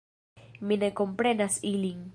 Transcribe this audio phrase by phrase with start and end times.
[0.71, 2.05] Mi ne komprenas ilin.